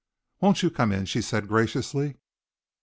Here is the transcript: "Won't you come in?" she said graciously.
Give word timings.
"Won't 0.39 0.63
you 0.63 0.71
come 0.71 0.91
in?" 0.91 1.05
she 1.05 1.21
said 1.21 1.47
graciously. 1.47 2.17